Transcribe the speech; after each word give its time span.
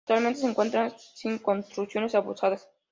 Actualmente 0.03 0.39
se 0.39 0.47
encuentra 0.47 0.89
sin 0.97 1.37
construcciones 1.37 2.15
adosadas. 2.15 2.67